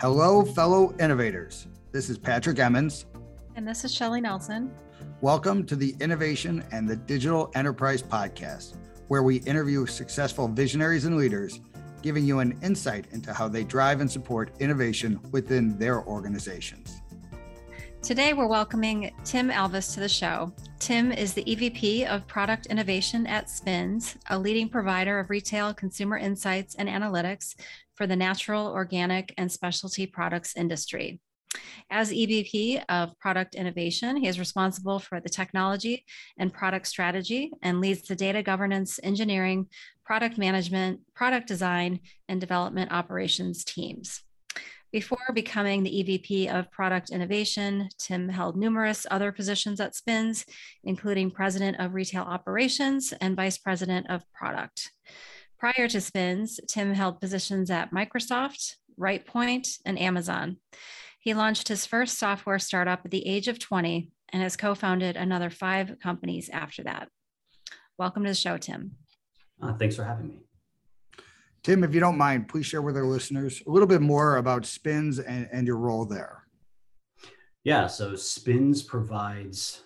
[0.00, 1.66] Hello, fellow innovators.
[1.90, 3.06] This is Patrick Emmons.
[3.56, 4.70] And this is Shelly Nelson.
[5.20, 8.76] Welcome to the Innovation and the Digital Enterprise Podcast,
[9.08, 11.60] where we interview successful visionaries and leaders,
[12.02, 17.02] giving you an insight into how they drive and support innovation within their organizations.
[18.00, 20.52] Today, we're welcoming Tim Alvis to the show.
[20.78, 26.16] Tim is the EVP of Product Innovation at Spins, a leading provider of retail consumer
[26.16, 27.56] insights and analytics
[27.96, 31.20] for the natural, organic, and specialty products industry.
[31.90, 36.04] As EVP of Product Innovation, he is responsible for the technology
[36.38, 39.66] and product strategy and leads the data governance, engineering,
[40.04, 44.22] product management, product design, and development operations teams.
[44.90, 50.46] Before becoming the EVP of Product Innovation, Tim held numerous other positions at Spins,
[50.82, 54.90] including President of Retail Operations and Vice President of Product.
[55.58, 60.56] Prior to Spins, Tim held positions at Microsoft, RightPoint, and Amazon.
[61.20, 65.16] He launched his first software startup at the age of 20 and has co founded
[65.16, 67.08] another five companies after that.
[67.98, 68.92] Welcome to the show, Tim.
[69.60, 70.47] Uh, thanks for having me.
[71.62, 74.64] Tim, if you don't mind, please share with our listeners a little bit more about
[74.64, 76.44] Spins and, and your role there.
[77.64, 79.82] Yeah, so Spins provides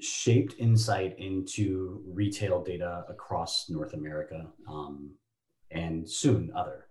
[0.00, 5.10] shaped insight into retail data across North America um,
[5.70, 6.86] and soon other.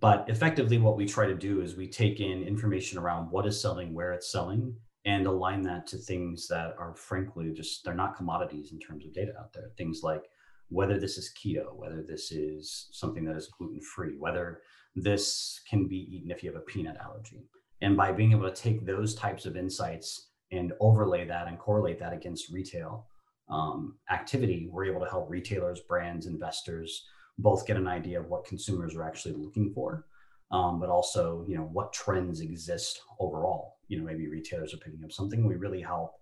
[0.00, 3.60] But effectively, what we try to do is we take in information around what is
[3.60, 8.16] selling, where it's selling, and align that to things that are frankly just they're not
[8.16, 9.70] commodities in terms of data out there.
[9.76, 10.24] Things like
[10.68, 14.60] whether this is keto, whether this is something that is gluten free, whether
[14.96, 17.44] this can be eaten if you have a peanut allergy.
[17.80, 21.98] And by being able to take those types of insights and overlay that and correlate
[21.98, 23.06] that against retail
[23.48, 27.04] um, activity, we're able to help retailers, brands, investors
[27.38, 30.06] both get an idea of what consumers are actually looking for,
[30.50, 33.76] um, but also you know what trends exist overall.
[33.88, 35.46] You know maybe retailers are picking up something.
[35.46, 36.14] We really help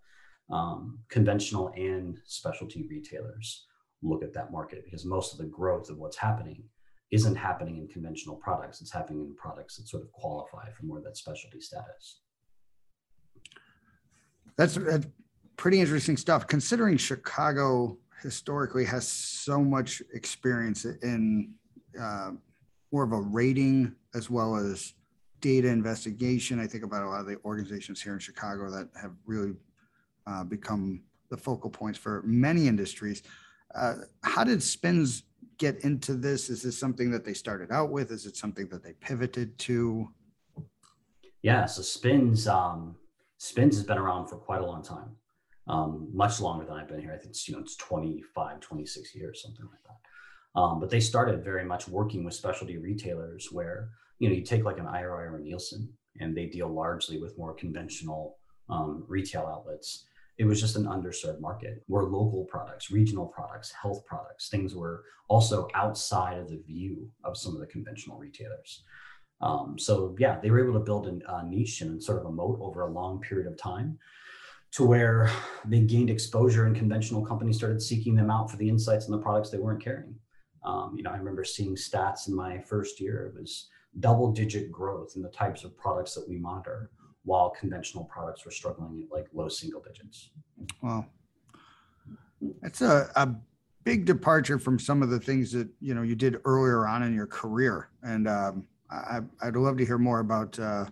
[0.50, 3.66] um, conventional and specialty retailers
[4.02, 6.64] look at that market because most of the growth of what's happening
[7.10, 8.80] isn't happening in conventional products.
[8.80, 12.20] It's happening in products that sort of qualify for more of that specialty status.
[14.56, 14.78] That's
[15.56, 16.46] pretty interesting stuff.
[16.46, 21.52] Considering Chicago historically has so much experience in
[22.00, 22.30] uh,
[22.92, 24.94] more of a rating as well as
[25.40, 26.60] data investigation.
[26.60, 29.54] I think about a lot of the organizations here in Chicago that have really
[30.26, 33.22] uh, become the focal points for many industries.
[33.74, 35.24] Uh, how did Spins
[35.58, 36.50] get into this?
[36.50, 38.10] Is this something that they started out with?
[38.10, 40.08] Is it something that they pivoted to?
[41.42, 42.96] Yeah, so Spins um,
[43.38, 45.16] Spins has been around for quite a long time,
[45.66, 47.12] um, much longer than I've been here.
[47.12, 50.60] I think it's, you know it's 25, 26 years, something like that.
[50.60, 54.64] Um, but they started very much working with specialty retailers where you know you take
[54.64, 58.36] like an IRI or a Nielsen, and they deal largely with more conventional
[58.68, 60.04] um, retail outlets
[60.38, 65.04] it was just an underserved market where local products, regional products, health products, things were
[65.28, 68.84] also outside of the view of some of the conventional retailers.
[69.40, 72.32] Um, so yeah, they were able to build a, a niche and sort of a
[72.32, 73.98] moat over a long period of time
[74.72, 75.30] to where
[75.66, 79.22] they gained exposure and conventional companies started seeking them out for the insights and the
[79.22, 80.14] products they weren't carrying.
[80.64, 83.26] Um, you know, I remember seeing stats in my first year.
[83.26, 83.68] It was
[84.00, 86.90] double digit growth in the types of products that we monitor
[87.24, 90.30] while conventional products were struggling at like low single digits.
[90.82, 91.06] Wow.
[92.60, 93.28] That's a, a
[93.84, 97.14] big departure from some of the things that you know you did earlier on in
[97.14, 97.88] your career.
[98.02, 100.86] And um, I, would love to hear more about, uh,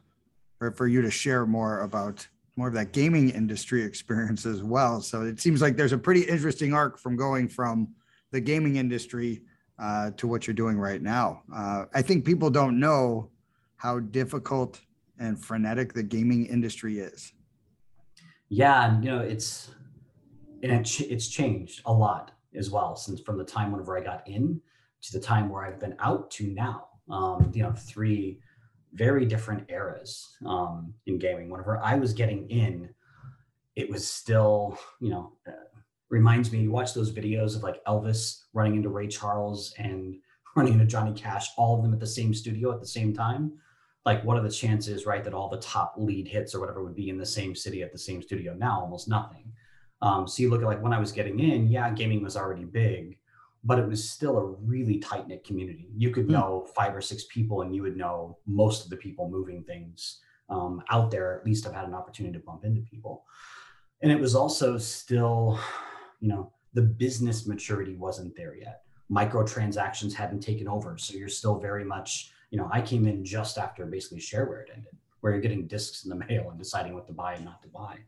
[0.60, 2.26] or for you to share more about
[2.56, 5.00] more of that gaming industry experience as well.
[5.00, 7.88] So it seems like there's a pretty interesting arc from going from
[8.32, 9.42] the gaming industry
[9.78, 11.42] uh, to what you're doing right now.
[11.54, 13.30] Uh, I think people don't know
[13.76, 14.80] how difficult
[15.20, 17.32] and frenetic the gaming industry is.
[18.48, 19.70] Yeah, you know it's
[20.62, 24.26] and it, it's changed a lot as well since from the time whenever I got
[24.26, 24.60] in
[25.02, 26.88] to the time where I've been out to now.
[27.08, 28.40] Um, you know, three
[28.92, 31.48] very different eras um, in gaming.
[31.48, 32.88] Whenever I was getting in,
[33.76, 35.52] it was still you know uh,
[36.08, 36.60] reminds me.
[36.60, 40.16] You watch those videos of like Elvis running into Ray Charles and
[40.56, 43.52] running into Johnny Cash, all of them at the same studio at the same time
[44.06, 46.94] like what are the chances right that all the top lead hits or whatever would
[46.94, 49.44] be in the same city at the same studio now almost nothing
[50.02, 52.64] um, so you look at like when i was getting in yeah gaming was already
[52.64, 53.18] big
[53.62, 56.32] but it was still a really tight knit community you could hmm.
[56.32, 60.20] know five or six people and you would know most of the people moving things
[60.48, 63.24] um, out there at least i've had an opportunity to bump into people
[64.02, 65.58] and it was also still
[66.20, 68.82] you know the business maturity wasn't there yet.
[69.10, 70.96] Microtransactions hadn't taken over.
[70.98, 74.70] So you're still very much, you know, I came in just after basically shareware it
[74.74, 77.62] ended, where you're getting discs in the mail and deciding what to buy and not
[77.62, 77.98] to buy.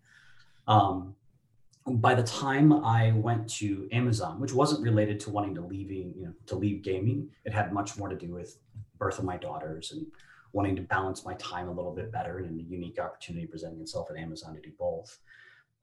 [0.67, 1.15] Um,
[1.87, 6.27] by the time I went to Amazon, which wasn't related to wanting to leaving, you
[6.27, 8.59] know, to leave gaming, it had much more to do with
[8.99, 10.06] birth of my daughters and
[10.53, 14.09] wanting to balance my time a little bit better and a unique opportunity presenting itself
[14.11, 15.19] at Amazon to do both.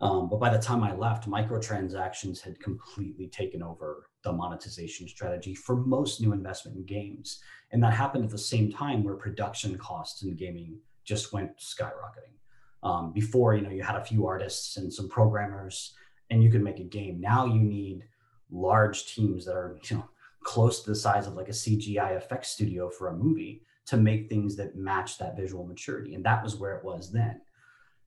[0.01, 5.53] Um, but by the time I left, microtransactions had completely taken over the monetization strategy
[5.53, 7.41] for most new investment in games.
[7.71, 12.35] And that happened at the same time where production costs in gaming just went skyrocketing.
[12.81, 15.93] Um, before, you know, you had a few artists and some programmers
[16.29, 17.19] and you could make a game.
[17.19, 18.05] Now you need
[18.49, 20.09] large teams that are, you know,
[20.43, 24.29] close to the size of like a CGI effects studio for a movie to make
[24.29, 26.15] things that match that visual maturity.
[26.15, 27.41] And that was where it was then.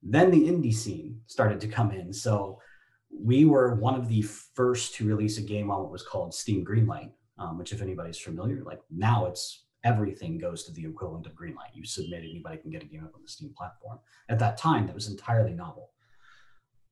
[0.03, 2.13] Then the indie scene started to come in.
[2.13, 2.61] So
[3.11, 6.65] we were one of the first to release a game on what was called Steam
[6.65, 11.35] Greenlight, um, which, if anybody's familiar, like now it's everything goes to the equivalent of
[11.35, 11.75] Greenlight.
[11.75, 13.99] You submit, anybody can get a game up on the Steam platform.
[14.29, 15.91] At that time, that was entirely novel.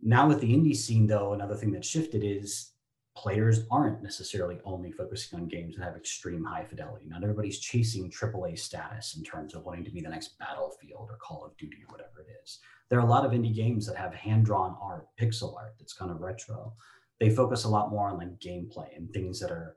[0.03, 2.73] Now, with the indie scene, though, another thing that shifted is
[3.21, 7.05] players aren't necessarily only focusing on games that have extreme high fidelity.
[7.07, 11.19] Not everybody's chasing AAA status in terms of wanting to be the next Battlefield or
[11.19, 12.61] Call of Duty or whatever it is.
[12.89, 15.93] There are a lot of indie games that have hand drawn art, pixel art that's
[15.93, 16.73] kind of retro.
[17.19, 19.77] They focus a lot more on like gameplay and things that are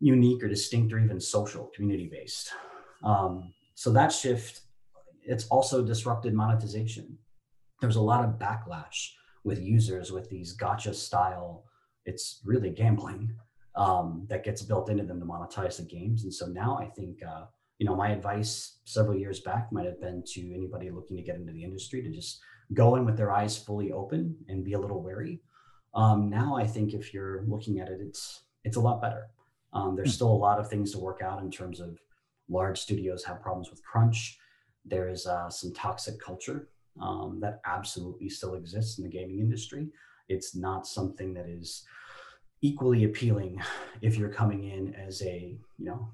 [0.00, 2.52] unique or distinct or even social, community based.
[3.04, 4.62] Um, so that shift,
[5.22, 7.18] it's also disrupted monetization.
[7.82, 9.10] There's a lot of backlash
[9.44, 11.64] with users with these gacha style
[12.04, 13.32] it's really gambling
[13.74, 16.24] um, that gets built into them to monetize the games.
[16.24, 17.44] And so now I think, uh,
[17.78, 21.36] you know, my advice several years back might have been to anybody looking to get
[21.36, 22.40] into the industry to just
[22.74, 25.40] go in with their eyes fully open and be a little wary.
[25.94, 29.26] Um, now I think if you're looking at it, it's it's a lot better.
[29.72, 30.14] Um, there's hmm.
[30.14, 31.98] still a lot of things to work out in terms of
[32.48, 34.38] large studios have problems with crunch.
[34.84, 36.68] There is uh, some toxic culture
[37.00, 39.88] um, that absolutely still exists in the gaming industry
[40.32, 41.84] it's not something that is
[42.62, 43.60] equally appealing
[44.00, 46.08] if you're coming in as a you know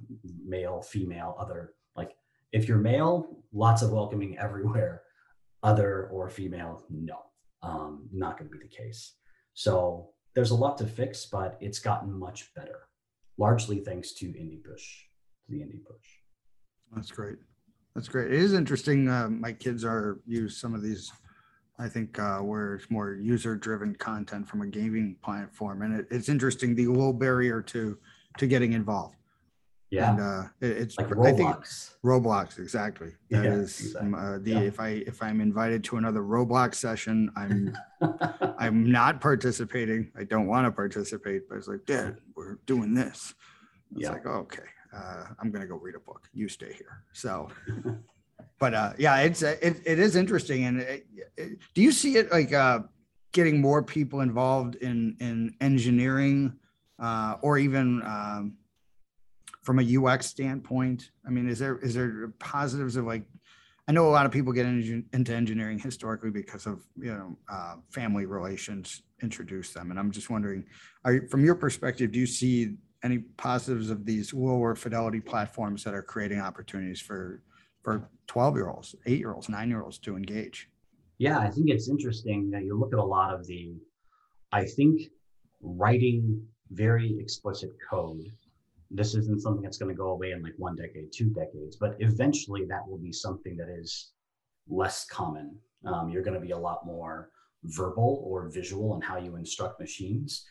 [0.45, 2.13] male female other like
[2.53, 5.03] if you're male lots of welcoming everywhere.
[5.65, 7.19] Other or female no.
[7.63, 9.15] Um, not going to be the case.
[9.55, 12.81] So there's a lot to fix but it's gotten much better.
[13.39, 14.85] Largely thanks to indie push
[15.47, 16.07] to the indie push
[16.95, 17.37] that's great.
[17.95, 18.33] That's great.
[18.33, 21.13] It is interesting uh, my kids are use some of these
[21.79, 26.29] I think uh, where it's more user-driven content from a gaming platform, and it, it's
[26.29, 27.99] interesting the low barrier to
[28.39, 29.15] to getting involved.
[29.91, 31.25] Yeah, and uh, it, it's like Roblox.
[31.25, 31.57] I think
[32.05, 33.13] Roblox exactly.
[33.31, 34.13] That yeah, is exactly.
[34.17, 34.61] Uh, the yeah.
[34.61, 37.77] if I if I'm invited to another Roblox session, I'm
[38.59, 40.11] I'm not participating.
[40.19, 43.35] I don't want to participate, but it's like, Dad, we're doing this.
[43.93, 44.11] It's yeah.
[44.11, 46.29] like, oh, okay, uh, I'm gonna go read a book.
[46.35, 47.05] You stay here.
[47.13, 47.49] So
[48.59, 50.65] but uh, yeah, it's uh, it, it is interesting.
[50.65, 51.07] And it,
[51.37, 52.81] it, do you see it like uh,
[53.33, 56.55] getting more people involved in in engineering,
[56.99, 58.55] uh, or even um,
[59.63, 61.11] from a UX standpoint?
[61.27, 63.25] I mean, is there is there positives of like?
[63.87, 67.37] I know a lot of people get in, into engineering historically because of you know
[67.51, 70.65] uh, family relations introduce them, and I'm just wondering,
[71.05, 75.95] are from your perspective, do you see any positives of these lower fidelity platforms that
[75.95, 77.41] are creating opportunities for
[77.89, 80.69] for 12 year olds, eight year olds, nine year olds to engage.
[81.17, 83.75] Yeah, I think it's interesting that you look at a lot of the,
[84.53, 85.01] I think
[85.63, 88.25] writing very explicit code.
[88.91, 91.97] This isn't something that's going to go away in like one decade, two decades, but
[92.01, 94.13] eventually that will be something that is
[94.69, 95.57] less common.
[95.87, 97.31] Um, you're going to be a lot more
[97.65, 100.45] verbal or visual in how you instruct machines.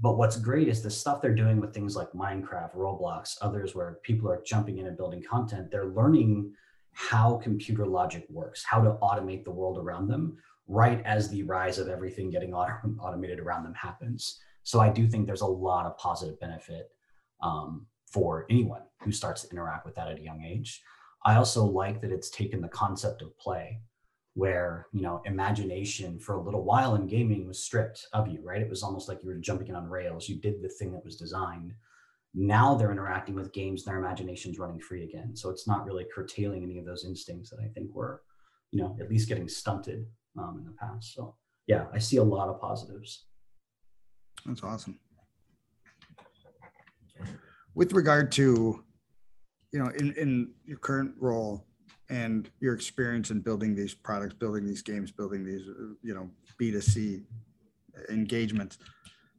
[0.00, 3.98] But what's great is the stuff they're doing with things like Minecraft, Roblox, others where
[4.02, 5.70] people are jumping in and building content.
[5.70, 6.52] They're learning
[6.92, 10.36] how computer logic works, how to automate the world around them,
[10.68, 14.40] right as the rise of everything getting auto- automated around them happens.
[14.62, 16.90] So I do think there's a lot of positive benefit
[17.42, 20.82] um, for anyone who starts to interact with that at a young age.
[21.24, 23.80] I also like that it's taken the concept of play
[24.34, 28.62] where you know imagination for a little while in gaming was stripped of you right
[28.62, 31.04] it was almost like you were jumping in on rails you did the thing that
[31.04, 31.74] was designed
[32.34, 35.36] now they're interacting with games their imagination's running free again.
[35.36, 38.22] So it's not really curtailing any of those instincts that i think were
[38.70, 40.06] you know at least getting stunted
[40.38, 41.14] um, in the past.
[41.14, 41.36] So
[41.66, 43.26] yeah i see a lot of positives.
[44.46, 44.98] That's awesome.
[47.74, 48.82] With regard to
[49.72, 51.66] you know in in your current role
[52.08, 55.66] and your experience in building these products building these games building these
[56.02, 56.28] you know
[56.60, 57.22] b2c
[58.10, 58.78] engagements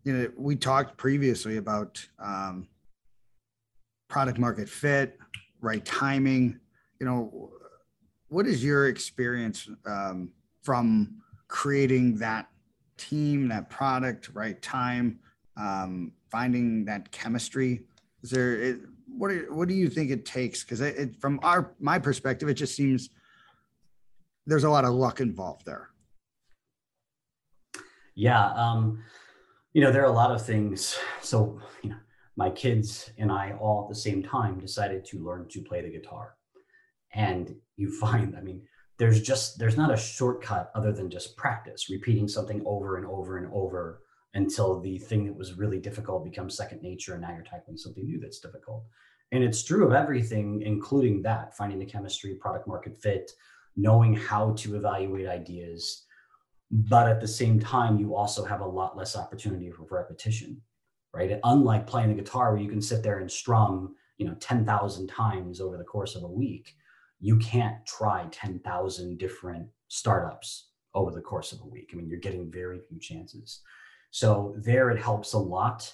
[0.03, 2.67] you know, we talked previously about um,
[4.13, 5.17] product market fit,
[5.60, 6.60] right timing.
[7.00, 7.51] You know,
[8.27, 10.29] what is your experience um,
[10.62, 11.15] from
[11.48, 12.48] creating that
[12.96, 15.20] team, that product, right time,
[15.58, 17.86] um, finding that chemistry?
[18.22, 19.32] Is there it, what?
[19.32, 20.63] Are, what do you think it takes?
[20.63, 20.82] Because
[21.20, 23.10] from our my perspective, it just seems
[24.46, 25.89] there's a lot of luck involved there.
[28.13, 29.03] Yeah, um,
[29.74, 31.00] you know, there are a lot of things.
[31.20, 32.02] So, you know,
[32.35, 35.89] my kids and I all at the same time decided to learn to play the
[35.89, 36.35] guitar.
[37.13, 38.63] And you find, I mean,
[38.97, 43.37] there's just there's not a shortcut other than just practice, repeating something over and over
[43.37, 44.01] and over
[44.35, 48.05] until the thing that was really difficult becomes second nature and now you're tackling something
[48.05, 48.83] new that's difficult.
[49.31, 53.31] And it's true of everything, including that, finding the chemistry, product market fit,
[53.75, 56.05] knowing how to evaluate ideas.
[56.71, 60.61] But at the same time, you also have a lot less opportunity for repetition
[61.13, 61.39] right?
[61.43, 65.62] Unlike playing the guitar where you can sit there and strum, you know, 10,000 times
[65.62, 66.75] over the course of a week,
[67.20, 71.91] you can't try 10,000 different startups over the course of a week.
[71.91, 73.62] I mean, you're getting very few chances.
[74.12, 75.91] So there it helps a lot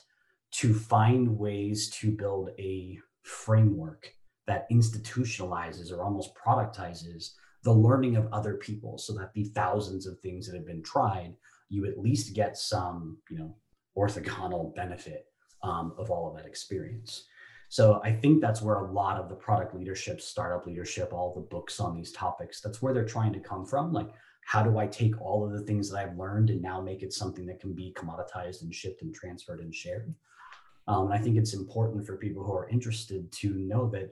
[0.52, 4.14] to find ways to build a framework
[4.48, 7.34] that institutionalizes or almost productizes
[7.64, 11.36] the learning of other people so that the thousands of things that have been tried
[11.70, 13.56] you at least get some you know
[13.98, 15.25] orthogonal benefit
[15.63, 17.25] um, of all of that experience.
[17.69, 21.41] So I think that's where a lot of the product leadership, startup leadership, all the
[21.41, 23.93] books on these topics, that's where they're trying to come from.
[23.93, 24.10] Like,
[24.46, 27.13] how do I take all of the things that I've learned and now make it
[27.13, 30.15] something that can be commoditized and shipped and transferred and shared?
[30.88, 34.10] Um, and I think it's important for people who are interested to know that,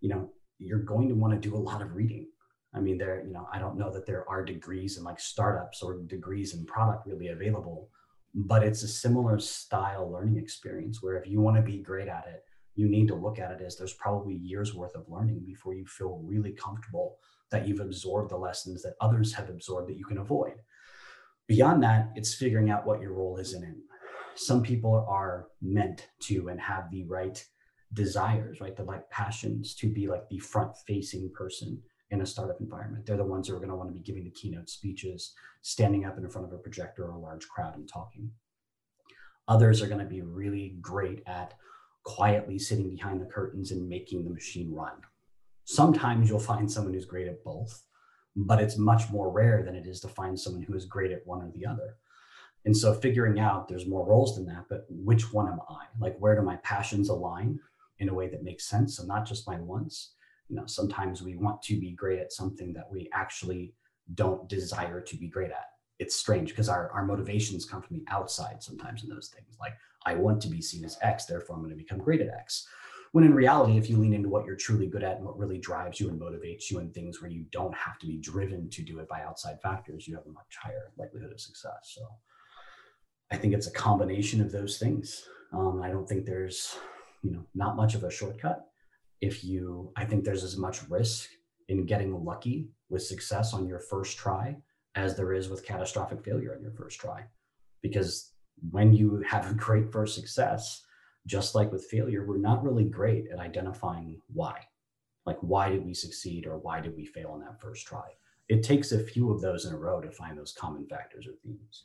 [0.00, 2.26] you know, you're going to want to do a lot of reading.
[2.74, 5.80] I mean, there, you know, I don't know that there are degrees in like startups
[5.80, 7.88] or degrees in product really available
[8.34, 12.26] but it's a similar style learning experience where if you want to be great at
[12.28, 12.44] it
[12.78, 15.84] you need to look at it as there's probably years worth of learning before you
[15.84, 17.16] feel really comfortable
[17.50, 20.54] that you've absorbed the lessons that others have absorbed that you can avoid.
[21.48, 23.74] Beyond that it's figuring out what your role is in it.
[24.36, 27.44] Some people are meant to and have the right
[27.94, 28.76] desires right?
[28.76, 33.04] The like passions to be like the front facing person in a startup environment.
[33.06, 36.04] They're the ones who are going to want to be giving the keynote speeches, standing
[36.04, 38.30] up in front of a projector or a large crowd and talking.
[39.46, 41.54] Others are going to be really great at
[42.04, 44.94] quietly sitting behind the curtains and making the machine run.
[45.64, 47.82] Sometimes you'll find someone who's great at both,
[48.34, 51.26] but it's much more rare than it is to find someone who is great at
[51.26, 51.96] one or the other.
[52.64, 55.84] And so figuring out there's more roles than that, but which one am I?
[56.00, 57.60] Like, where do my passions align
[57.98, 58.96] in a way that makes sense?
[58.96, 60.14] So, not just my wants,
[60.48, 63.74] you know sometimes we want to be great at something that we actually
[64.14, 65.66] don't desire to be great at.
[65.98, 69.74] It's strange because our, our motivations come from the outside sometimes in those things like
[70.06, 72.66] i want to be seen as x therefore i'm going to become great at x.
[73.12, 75.58] When in reality if you lean into what you're truly good at and what really
[75.58, 78.82] drives you and motivates you and things where you don't have to be driven to
[78.82, 81.94] do it by outside factors you have a much higher likelihood of success.
[81.94, 82.02] So
[83.30, 85.24] i think it's a combination of those things.
[85.52, 86.76] Um, i don't think there's
[87.22, 88.67] you know not much of a shortcut
[89.20, 91.28] if you, I think there's as much risk
[91.68, 94.56] in getting lucky with success on your first try
[94.94, 97.24] as there is with catastrophic failure on your first try.
[97.82, 98.32] Because
[98.70, 100.82] when you have a great first success,
[101.26, 104.58] just like with failure, we're not really great at identifying why.
[105.26, 108.08] Like, why did we succeed or why did we fail on that first try?
[108.48, 111.32] It takes a few of those in a row to find those common factors or
[111.44, 111.84] themes.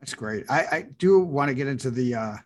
[0.00, 0.44] That's great.
[0.48, 2.36] I, I do want to get into the uh,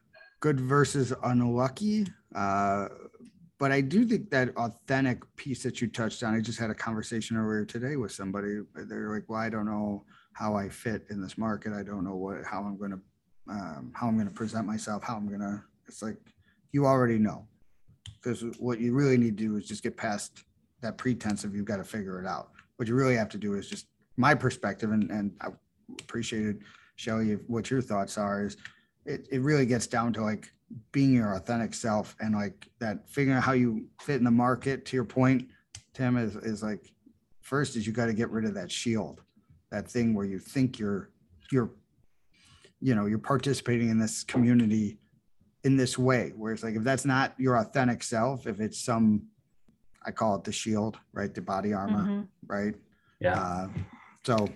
[0.41, 2.07] good versus unlucky.
[2.35, 2.89] Uh,
[3.59, 6.75] but I do think that authentic piece that you touched on, I just had a
[6.75, 8.61] conversation earlier today with somebody.
[8.75, 11.73] They're like, well, I don't know how I fit in this market.
[11.73, 13.01] I don't know what, how I'm going to,
[13.51, 16.19] um, how I'm going to present myself, how I'm going to, it's like,
[16.73, 17.47] you already know.
[18.23, 20.45] Because what you really need to do is just get past
[20.81, 22.51] that pretense of you've got to figure it out.
[22.77, 23.87] What you really have to do is just
[24.17, 25.49] my perspective, and, and I
[26.01, 26.63] appreciated,
[26.97, 28.57] Shelly, what your thoughts are, is
[29.05, 30.53] it, it really gets down to like
[30.93, 34.85] being your authentic self and like that figuring out how you fit in the market
[34.85, 35.49] to your point
[35.95, 36.93] tim is, is like
[37.41, 39.23] first is you got to get rid of that shield
[39.71, 41.11] that thing where you think you're
[41.51, 41.71] you're
[42.81, 44.99] you know you're participating in this community
[45.65, 49.23] in this way where it's like if that's not your authentic self if it's some
[50.05, 51.35] i call it the shield right?
[51.35, 52.21] The body armor mm-hmm.
[52.47, 52.75] right?
[53.21, 53.41] Yeah.
[53.41, 53.69] Uh,
[54.25, 54.49] so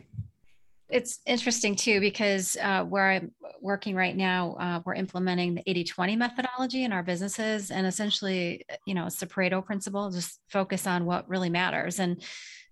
[0.92, 6.18] it's interesting too because uh, where I'm working right now, uh, we're implementing the 80-20
[6.18, 11.06] methodology in our businesses, and essentially, you know, it's the Pareto principle: just focus on
[11.06, 11.98] what really matters.
[11.98, 12.22] And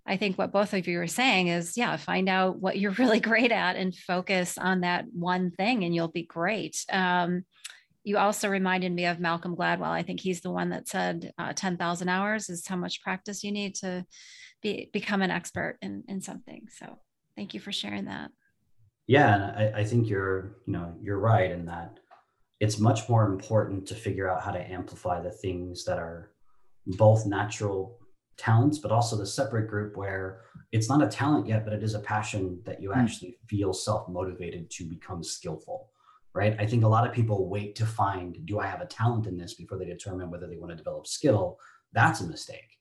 [0.06, 3.20] I think what both of you are saying is, yeah, find out what you're really
[3.20, 6.84] great at and focus on that one thing, and you'll be great.
[6.92, 7.44] Um,
[8.04, 9.88] you also reminded me of Malcolm Gladwell.
[9.88, 13.52] I think he's the one that said uh, 10,000 hours is how much practice you
[13.52, 14.06] need to
[14.62, 16.66] be, become an expert in, in something.
[16.78, 16.98] So
[17.40, 18.30] thank you for sharing that.
[19.06, 21.98] Yeah, and I, I think you're, you know, you're right in that
[22.60, 26.32] it's much more important to figure out how to amplify the things that are
[26.86, 27.98] both natural
[28.36, 31.94] talents, but also the separate group where it's not a talent yet, but it is
[31.94, 33.00] a passion that you hmm.
[33.00, 35.88] actually feel self motivated to become skillful
[36.32, 36.54] right?
[36.60, 39.36] I think a lot of people wait to find, do I have a talent in
[39.36, 41.58] this before they determine whether they want to develop skill?
[41.92, 42.78] That's a mistake.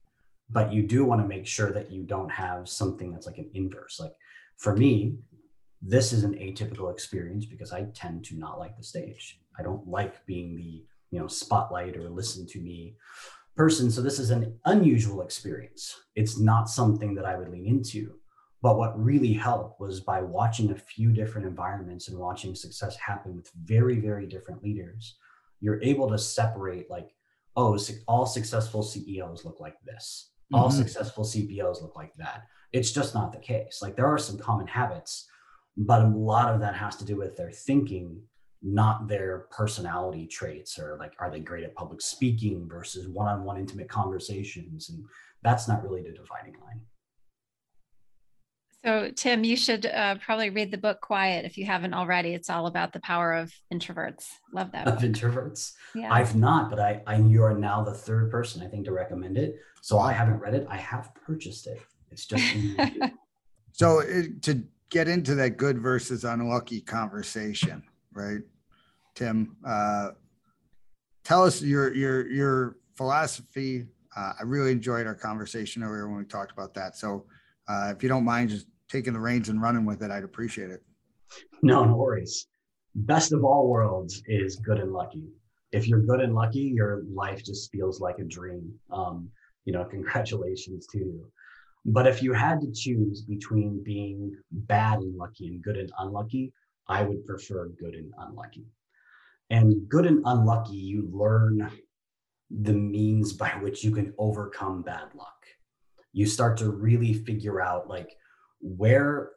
[0.51, 3.49] But you do want to make sure that you don't have something that's like an
[3.53, 3.99] inverse.
[3.99, 4.13] Like
[4.59, 5.15] for me,
[5.81, 9.39] this is an atypical experience because I tend to not like the stage.
[9.57, 12.97] I don't like being the, you know, spotlight or listen to me
[13.55, 13.89] person.
[13.89, 15.95] So this is an unusual experience.
[16.15, 18.15] It's not something that I would lean into.
[18.61, 23.37] But what really helped was by watching a few different environments and watching success happen
[23.37, 25.15] with very, very different leaders,
[25.61, 27.15] you're able to separate like,
[27.55, 30.31] oh, all successful CEOs look like this.
[30.51, 30.61] Mm-hmm.
[30.61, 32.43] All successful CPOs look like that.
[32.71, 33.79] It's just not the case.
[33.81, 35.27] Like there are some common habits,
[35.77, 38.21] but a lot of that has to do with their thinking,
[38.61, 43.43] not their personality traits or like, are they great at public speaking versus one on
[43.43, 44.89] one intimate conversations?
[44.89, 45.03] And
[45.41, 46.81] that's not really the dividing line.
[48.83, 52.33] So, Tim, you should uh, probably read the book Quiet if you haven't already.
[52.33, 54.27] It's all about the power of introverts.
[54.53, 54.87] Love that.
[54.87, 55.03] Of book.
[55.03, 55.73] introverts.
[55.93, 56.13] Yeah.
[56.13, 59.37] I've not, but I, I you are now the third person I think to recommend
[59.37, 59.55] it.
[59.81, 60.65] So I haven't read it.
[60.69, 61.81] I have purchased it.
[62.11, 62.43] It's just.
[63.71, 68.41] so it, to get into that good versus unlucky conversation, right,
[69.15, 69.55] Tim?
[69.65, 70.09] Uh,
[71.23, 73.87] tell us your your your philosophy.
[74.15, 76.97] Uh, I really enjoyed our conversation earlier when we talked about that.
[76.97, 77.25] So
[77.67, 80.71] uh, if you don't mind just taking the reins and running with it, I'd appreciate
[80.71, 80.81] it.
[81.61, 82.47] No, no worries.
[82.95, 85.27] Best of all worlds is good and lucky.
[85.71, 88.73] If you're good and lucky, your life just feels like a dream.
[88.91, 89.29] Um,
[89.65, 91.31] you know, congratulations to you.
[91.85, 96.53] But if you had to choose between being bad and lucky and good and unlucky,
[96.87, 98.65] I would prefer good and unlucky.
[99.49, 101.71] And good and unlucky, you learn
[102.49, 105.45] the means by which you can overcome bad luck.
[106.11, 108.15] You start to really figure out like
[108.59, 109.31] where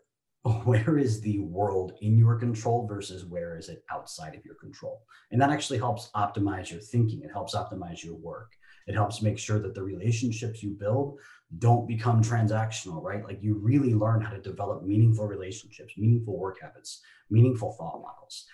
[0.64, 5.02] where is the world in your control versus where is it outside of your control?
[5.30, 7.22] And that actually helps optimize your thinking.
[7.22, 8.50] It helps optimize your work
[8.86, 11.18] it helps make sure that the relationships you build
[11.58, 16.58] don't become transactional right like you really learn how to develop meaningful relationships meaningful work
[16.60, 18.46] habits meaningful thought models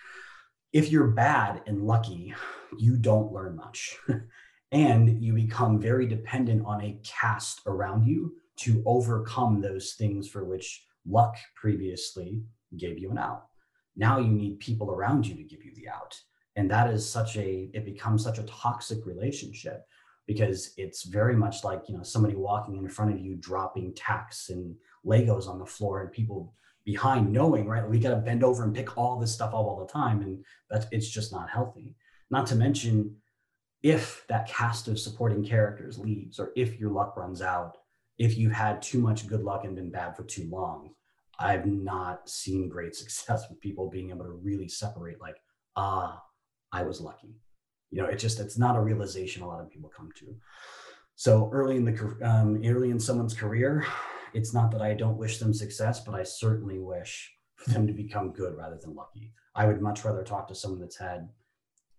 [0.73, 2.33] if you're bad and lucky
[2.77, 3.97] you don't learn much
[4.71, 10.45] and you become very dependent on a cast around you to overcome those things for
[10.45, 12.43] which luck previously
[12.77, 13.45] gave you an out.
[13.95, 16.19] Now you need people around you to give you the out.
[16.55, 19.85] And that is such a, it becomes such a toxic relationship
[20.29, 24.49] because it's very much like, you know, somebody walking in front of you, dropping tacks
[24.49, 26.53] and Legos on the floor and people
[26.85, 27.89] behind knowing, right?
[27.89, 30.21] We got to bend over and pick all this stuff up all the time.
[30.21, 31.95] And that's, it's just not healthy.
[32.29, 33.15] Not to mention,
[33.81, 37.77] if that cast of supporting characters leaves or if your luck runs out
[38.19, 40.89] if you've had too much good luck and been bad for too long
[41.39, 45.37] i've not seen great success with people being able to really separate like
[45.77, 46.21] ah
[46.73, 47.37] i was lucky
[47.91, 50.35] you know it just it's not a realization a lot of people come to
[51.15, 53.85] so early in the um, early in someone's career
[54.33, 57.93] it's not that i don't wish them success but i certainly wish for them to
[57.93, 61.29] become good rather than lucky i would much rather talk to someone that's had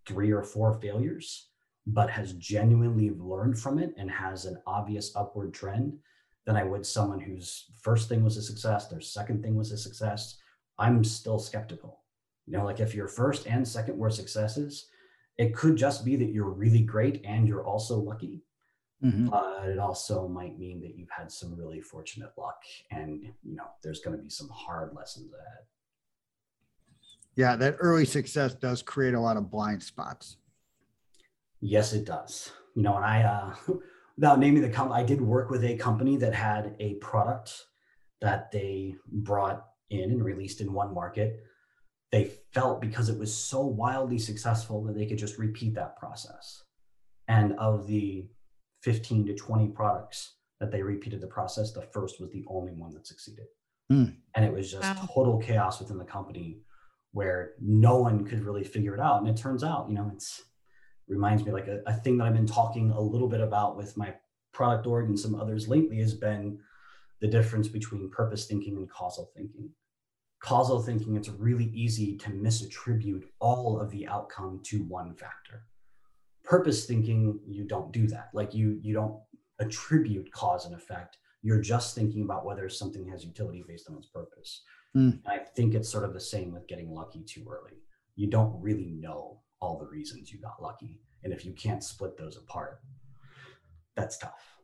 [0.07, 1.51] three or four failures
[1.87, 5.99] but has genuinely learned from it and has an obvious upward trend
[6.47, 9.79] than I would someone whose first thing was a success, their second thing was a
[9.79, 10.37] success.
[10.79, 12.01] I'm still skeptical.
[12.47, 14.87] You know, like if your first and second were successes,
[15.39, 18.43] it could just be that you're really great and you're also lucky.
[19.05, 19.29] Mm-hmm.
[19.29, 23.65] But it also might mean that you've had some really fortunate luck and you know
[23.83, 25.65] there's going to be some hard lessons ahead.
[27.37, 30.37] Yeah, that early success does create a lot of blind spots.
[31.61, 32.53] Yes, it does.
[32.75, 33.55] You know, and I, uh,
[34.17, 37.65] without naming the company, I did work with a company that had a product
[38.21, 41.43] that they brought in and released in one market.
[42.13, 46.63] They felt because it was so wildly successful that they could just repeat that process.
[47.29, 48.27] And of the
[48.83, 52.93] 15 to 20 products that they repeated the process, the first was the only one
[52.95, 53.47] that succeeded.
[53.93, 54.17] Mm.
[54.35, 55.09] And it was just wow.
[55.15, 56.59] total chaos within the company
[57.13, 59.21] where no one could really figure it out.
[59.21, 60.43] And it turns out, you know, it's
[61.09, 63.97] reminds me like a, a thing that I've been talking a little bit about with
[63.97, 64.15] my
[64.53, 66.61] product org and some others lately has been
[67.21, 69.71] the difference between purpose thinking and causal thinking.
[70.41, 75.65] Causal thinking, it's really easy to misattribute all of the outcome to one factor.
[76.45, 78.31] Purpose thinking, you don't do that.
[78.33, 79.21] Like you, you don't
[79.59, 81.19] attribute cause and effect.
[81.43, 84.63] You're just thinking about whether something has utility based on its purpose.
[84.97, 85.21] Mm.
[85.27, 87.83] I think it's sort of the same with getting lucky too early.
[88.17, 91.01] You don't really know all the reasons you got lucky.
[91.23, 92.81] And if you can't split those apart,
[93.95, 94.59] that's tough.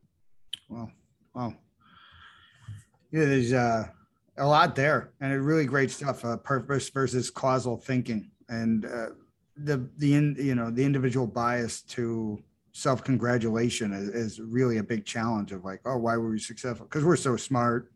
[0.69, 0.91] Well,
[1.35, 1.55] well,
[3.13, 3.85] yeah, there's uh,
[4.39, 6.25] a lot there, and it really great stuff.
[6.25, 9.07] Uh, purpose versus causal thinking, and uh,
[9.57, 14.83] the the in, you know the individual bias to self congratulation is, is really a
[14.83, 15.53] big challenge.
[15.53, 16.87] Of like, oh, why were we successful?
[16.87, 17.93] Because we're so smart,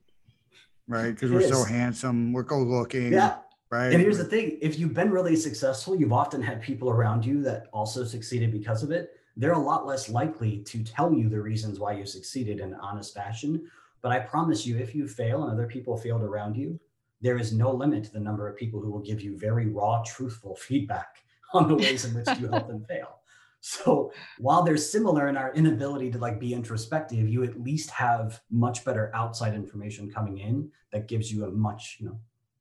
[0.89, 1.11] right?
[1.11, 3.37] Because we're so handsome, we're good looking, Yeah.
[3.71, 3.93] right?
[3.93, 7.43] And here's the thing if you've been really successful, you've often had people around you
[7.43, 9.13] that also succeeded because of it.
[9.37, 12.81] They're a lot less likely to tell you the reasons why you succeeded in an
[12.81, 13.71] honest fashion.
[14.03, 16.81] But I promise you, if you fail and other people failed around you,
[17.21, 20.03] there is no limit to the number of people who will give you very raw,
[20.07, 21.19] truthful feedback
[21.55, 23.21] on the ways in which you help them fail.
[23.61, 28.41] So while they're similar in our inability to like be introspective, you at least have
[28.51, 32.19] much better outside information coming in that gives you a much, you know,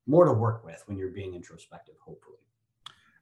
[0.08, 2.36] more to work with when you're being introspective, hopefully.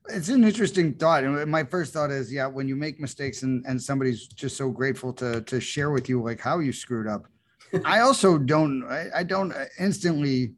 [0.09, 3.65] it's an interesting thought and my first thought is yeah when you make mistakes and
[3.67, 7.27] and somebody's just so grateful to to share with you like how you screwed up
[7.85, 10.53] i also don't i, I don't instantly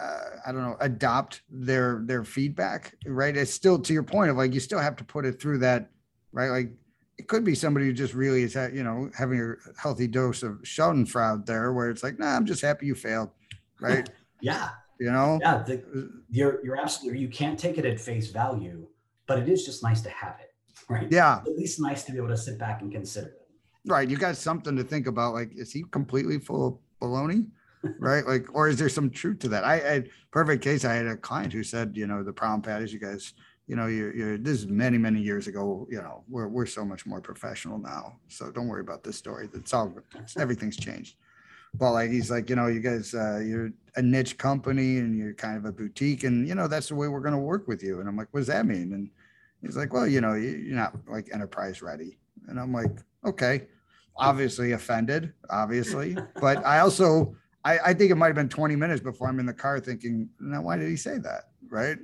[0.00, 4.36] uh, i don't know adopt their their feedback right it's still to your point of
[4.36, 5.90] like you still have to put it through that
[6.32, 6.70] right like
[7.16, 10.42] it could be somebody who just really is ha- you know having a healthy dose
[10.42, 13.30] of schadenfreude there where it's like nah i'm just happy you failed
[13.80, 14.08] right
[14.40, 15.62] Yeah, you know yeah.
[15.62, 15.82] The,
[16.30, 18.86] you're you're absolutely you can't take it at face value,
[19.26, 20.54] but it is just nice to have it,
[20.88, 21.08] right?
[21.10, 23.43] yeah At least nice to be able to sit back and consider it.
[23.86, 24.08] Right.
[24.08, 25.34] You got something to think about.
[25.34, 27.46] Like, is he completely full of baloney?
[27.98, 28.24] right.
[28.26, 29.64] Like, or is there some truth to that?
[29.64, 30.84] I, I perfect case.
[30.84, 33.34] I had a client who said, you know, the problem pad is you guys,
[33.66, 36.84] you know, you're, you're, this is many, many years ago, you know, we're, we're so
[36.84, 38.16] much more professional now.
[38.28, 39.48] So don't worry about this story.
[39.52, 41.16] That's all, it's, everything's changed.
[41.74, 45.34] But like, he's like, you know, you guys, uh, you're a niche company and you're
[45.34, 47.82] kind of a boutique and, you know, that's the way we're going to work with
[47.82, 48.00] you.
[48.00, 48.92] And I'm like, what does that mean?
[48.92, 49.10] And
[49.60, 52.18] he's like, well, you know, you're not like enterprise ready.
[52.48, 52.92] And I'm like,
[53.24, 53.66] okay,
[54.16, 56.16] obviously offended, obviously.
[56.40, 59.46] But I also, I, I think it might have been 20 minutes before I'm in
[59.46, 61.44] the car thinking, now, why did he say that?
[61.68, 61.98] Right.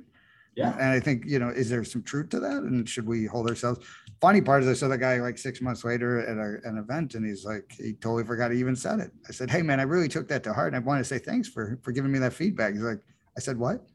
[0.57, 0.73] Yeah.
[0.73, 2.63] And I think, you know, is there some truth to that?
[2.65, 3.87] And should we hold ourselves?
[4.21, 7.15] Funny part is I saw the guy like six months later at a, an event
[7.15, 9.13] and he's like, he totally forgot he even said it.
[9.29, 10.75] I said, Hey man, I really took that to heart.
[10.75, 12.73] And I want to say thanks for, for giving me that feedback.
[12.75, 13.01] He's like,
[13.37, 13.87] I said, what?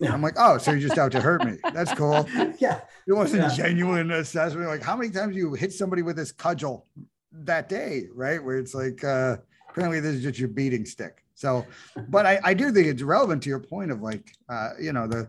[0.00, 0.12] Yeah.
[0.12, 1.58] I'm like, oh, so you're just out to hurt me.
[1.74, 2.26] That's cool.
[2.58, 3.54] yeah, It wasn't Yeah.
[3.54, 4.66] genuine assessment.
[4.68, 6.86] Like how many times you hit somebody with this cudgel
[7.32, 8.42] that day, right?
[8.42, 9.36] Where it's like, uh,
[9.70, 11.24] apparently this is just your beating stick.
[11.34, 11.64] So,
[12.08, 15.06] but I, I do think it's relevant to your point of like, uh, you know,
[15.06, 15.28] the,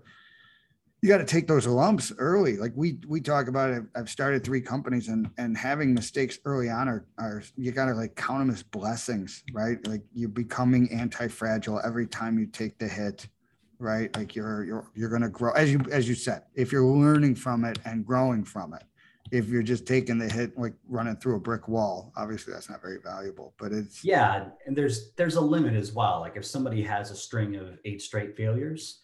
[1.02, 2.58] you got to take those lumps early.
[2.58, 3.84] Like we, we talk about it.
[3.96, 7.94] I've started three companies and, and having mistakes early on are, are, you got to
[7.94, 9.86] like count them as blessings, right?
[9.88, 13.28] Like you're becoming anti-fragile every time you take the hit
[13.80, 14.16] right?
[14.16, 17.66] Like you're you're you're gonna grow as you as you said, if you're learning from
[17.66, 18.84] it and growing from it.
[19.32, 22.82] If you're just taking the hit like running through a brick wall, obviously that's not
[22.82, 23.54] very valuable.
[23.58, 24.50] But it's yeah.
[24.66, 26.20] And there's there's a limit as well.
[26.22, 29.02] Like if somebody has a string of eight straight failures,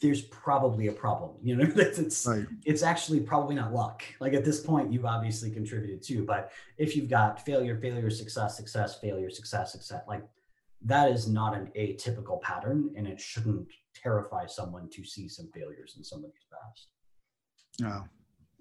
[0.00, 1.36] there's probably a problem.
[1.42, 4.04] You know, it's it's, like it's actually probably not luck.
[4.20, 6.24] Like at this point, you've obviously contributed too.
[6.24, 10.22] But if you've got failure, failure, success, success, failure, success, success, like
[10.82, 15.94] that is not an atypical pattern, and it shouldn't terrify someone to see some failures
[15.96, 16.88] in somebody's past.
[17.80, 18.04] no,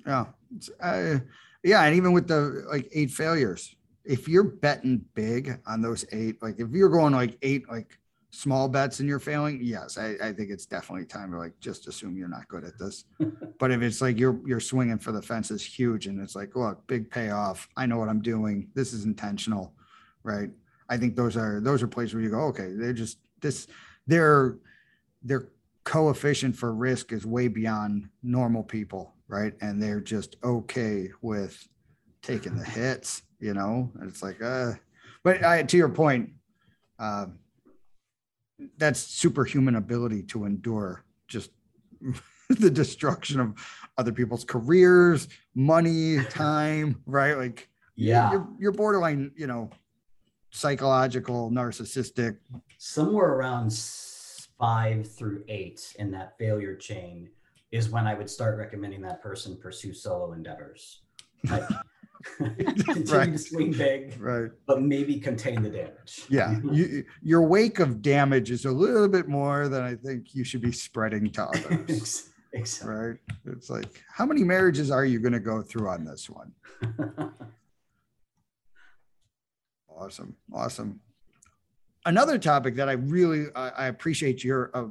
[0.06, 1.20] yeah, it's, uh,
[1.64, 6.42] yeah, and even with the like eight failures, if you're betting big on those eight,
[6.42, 7.98] like if you're going like eight like
[8.32, 11.88] small bets and you're failing, yes, I, I think it's definitely time to like just
[11.88, 13.06] assume you're not good at this.
[13.60, 16.86] but if it's like you're you're swinging for the fences huge and it's like, look,
[16.88, 17.68] big payoff.
[17.76, 18.70] I know what I'm doing.
[18.74, 19.74] This is intentional,
[20.24, 20.50] right?
[20.90, 23.68] I think those are those are places where you go, okay, they're just this
[24.06, 24.58] their
[25.24, 25.50] their
[25.84, 29.54] coefficient for risk is way beyond normal people, right?
[29.62, 31.68] And they're just okay with
[32.22, 33.92] taking the hits, you know.
[34.00, 34.74] And it's like, uh,
[35.24, 36.32] but I, to your point,
[37.00, 37.28] uh,
[38.78, 41.52] that's superhuman ability to endure just
[42.50, 43.54] the destruction of
[43.98, 47.38] other people's careers, money, time, right?
[47.38, 48.32] Like, Yeah.
[48.32, 49.70] you're, you're borderline, you know,
[50.52, 52.38] psychological, narcissistic.
[52.78, 53.72] somewhere around
[54.58, 57.30] five through eight in that failure chain
[57.72, 61.02] is when I would start recommending that person pursue solo endeavors.
[61.50, 61.64] Like,
[62.38, 63.32] continue Right.
[63.34, 64.50] to swing big, Right.
[64.66, 66.24] but maybe contain the damage.
[66.30, 66.60] Yeah.
[66.72, 70.62] You, your wake of damage is a little bit more than I think you should
[70.62, 72.30] be spreading to others.
[72.54, 72.94] Exactly.
[72.96, 73.18] right?
[73.46, 76.52] It's like, how many marriages are you going to go through on this one?
[79.90, 80.36] Awesome.
[80.54, 81.00] Awesome.
[82.06, 84.86] Another topic that I really I, I appreciate your uh,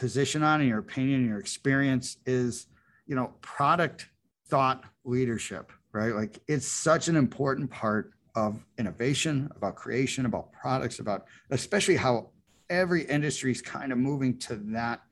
[0.00, 2.68] position on and your opinion and your experience is,
[3.06, 4.08] you know, product
[4.48, 6.14] thought leadership, right?
[6.14, 12.30] Like it's such an important part of innovation, about creation, about products, about especially how
[12.70, 15.02] every industry is kind of moving to that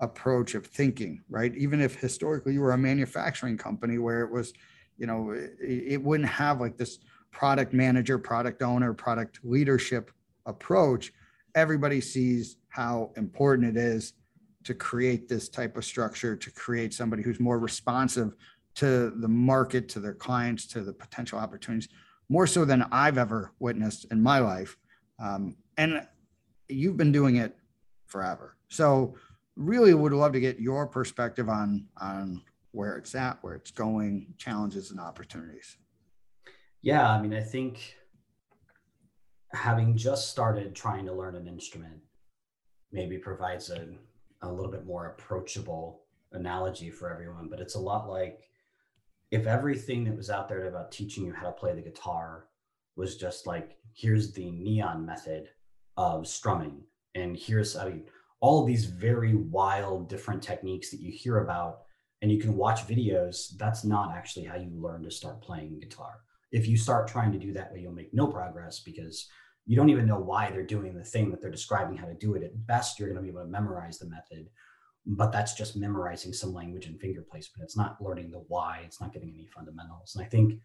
[0.00, 1.54] approach of thinking, right?
[1.56, 4.52] Even if historically you were a manufacturing company where it was,
[4.98, 6.98] you know, it, it wouldn't have like this
[7.30, 10.10] product manager, product owner, product leadership
[10.44, 11.12] approach,
[11.54, 14.14] everybody sees how important it is
[14.64, 18.34] to create this type of structure, to create somebody who's more responsive
[18.76, 21.88] to the market, to their clients, to the potential opportunities,
[22.28, 24.76] more so than I've ever witnessed in my life.
[25.22, 26.06] Um, and
[26.68, 27.56] you've been doing it
[28.06, 28.56] forever.
[28.68, 29.14] So
[29.56, 34.34] really would love to get your perspective on on where it's at, where it's going,
[34.36, 35.76] challenges and opportunities.
[36.82, 37.94] Yeah, I mean, I think
[39.52, 42.00] having just started trying to learn an instrument
[42.90, 43.86] maybe provides a,
[44.48, 46.02] a little bit more approachable
[46.32, 48.40] analogy for everyone, but it's a lot like
[49.30, 52.46] if everything that was out there about teaching you how to play the guitar
[52.96, 55.48] was just like, here's the neon method
[55.96, 56.82] of strumming,
[57.14, 58.04] and here's, I mean,
[58.40, 61.82] all these very wild different techniques that you hear about
[62.22, 66.20] and you can watch videos, that's not actually how you learn to start playing guitar.
[66.52, 69.28] If you start trying to do that way, you'll make no progress because
[69.66, 72.34] you don't even know why they're doing the thing that they're describing how to do
[72.34, 72.42] it.
[72.42, 74.48] At best, you're going to be able to memorize the method,
[75.06, 77.64] but that's just memorizing some language and finger placement.
[77.64, 80.14] It's not learning the why, it's not getting any fundamentals.
[80.14, 80.60] And I think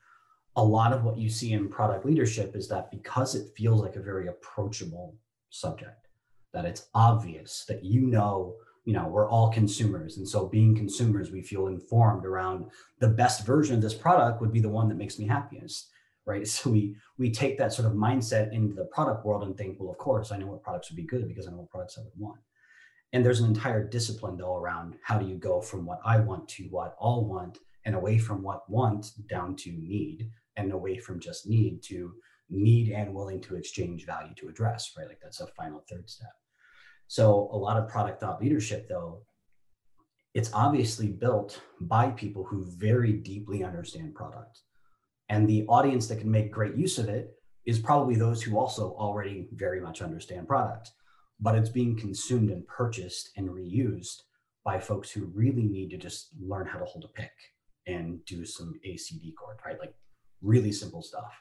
[0.55, 3.95] a lot of what you see in product leadership is that because it feels like
[3.95, 5.15] a very approachable
[5.49, 6.07] subject,
[6.53, 11.31] that it's obvious that you know you know we're all consumers and so being consumers
[11.31, 12.65] we feel informed around
[12.99, 15.89] the best version of this product would be the one that makes me happiest
[16.29, 16.47] right?
[16.55, 19.91] So we we take that sort of mindset into the product world and think well
[19.91, 22.01] of course i know what products would be good because i know what products i
[22.01, 22.39] would want.
[23.11, 26.47] And there's an entire discipline though around how do you go from what i want
[26.55, 31.19] to what all want and away from what want down to need and away from
[31.19, 32.13] just need to
[32.49, 35.07] need and willing to exchange value to address right?
[35.07, 36.33] Like that's a final third step.
[37.07, 39.23] So a lot of product thought leadership, though,
[40.35, 44.61] it's obviously built by people who very deeply understand product.
[45.29, 48.95] And the audience that can make great use of it is probably those who also
[48.97, 50.91] already very much understand product.
[51.39, 54.21] But it's being consumed and purchased and reused
[54.65, 57.31] by folks who really need to just learn how to hold a pick
[57.87, 59.79] and do some ACD chord, right?
[59.79, 59.93] Like
[60.41, 61.33] really simple stuff.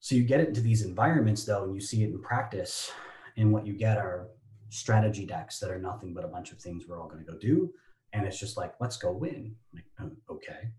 [0.00, 2.90] So you get it into these environments though, and you see it in practice.
[3.36, 4.28] And what you get are
[4.70, 7.38] strategy decks that are nothing but a bunch of things we're all going to go
[7.38, 7.70] do.
[8.12, 9.54] And it's just like, let's go win.
[9.74, 10.70] Like, oh, okay.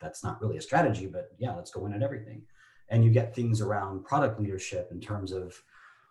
[0.00, 2.42] That's not really a strategy, but yeah, let's go in at everything.
[2.88, 5.62] And you get things around product leadership in terms of,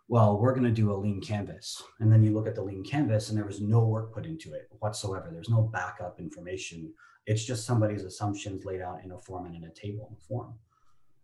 [0.08, 1.84] well, we're going to do a lean canvas.
[2.00, 4.54] And then you look at the lean canvas and there was no work put into
[4.54, 5.30] it whatsoever.
[5.32, 6.94] There's no backup information.
[7.26, 10.56] It's just somebody's assumptions laid out in a form and in a table form.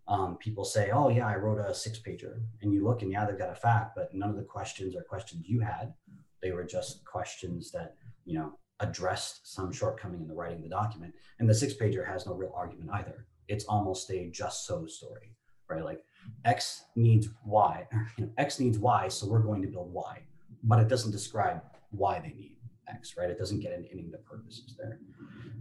[0.07, 3.25] Um, people say, "Oh yeah, I wrote a six pager," and you look and yeah,
[3.25, 5.95] they've got a fact, but none of the questions are questions you had.
[6.43, 10.69] They were just questions that you know addressed some shortcoming in the writing of the
[10.69, 11.13] document.
[11.39, 13.25] And the six pager has no real argument either.
[13.47, 15.35] It's almost a just so story,
[15.69, 15.83] right?
[15.83, 16.03] Like
[16.43, 20.21] X needs Y, you know, X needs Y, so we're going to build Y,
[20.63, 21.61] but it doesn't describe
[21.91, 22.57] why they need
[22.87, 23.29] X, right?
[23.29, 24.99] It doesn't get into any of the purposes there.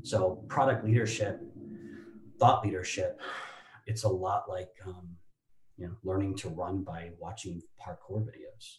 [0.03, 1.41] So product leadership,
[2.39, 3.21] thought leadership
[3.87, 5.09] it's a lot like um,
[5.77, 8.79] you know learning to run by watching parkour videos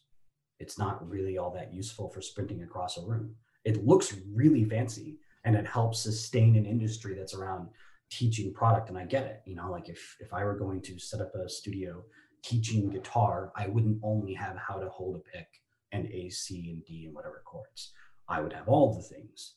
[0.60, 5.18] it's not really all that useful for sprinting across a room it looks really fancy
[5.44, 7.68] and it helps sustain an industry that's around
[8.10, 8.90] teaching product.
[8.90, 11.34] And i get it you know like if if i were going to set up
[11.36, 12.04] a studio
[12.44, 15.48] teaching guitar i wouldn't only have how to hold a pick
[15.96, 17.94] and a c and d and whatever chords.
[18.28, 19.56] I would have all the things.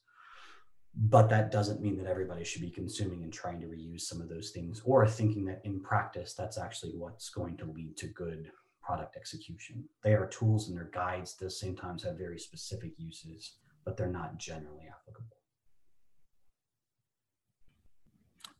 [0.95, 4.29] But that doesn't mean that everybody should be consuming and trying to reuse some of
[4.29, 8.51] those things or thinking that in practice that's actually what's going to lead to good
[8.83, 9.85] product execution.
[10.03, 11.35] They are tools and they're guides.
[11.35, 13.57] At the same times have very specific uses
[13.89, 15.35] but they're not generally applicable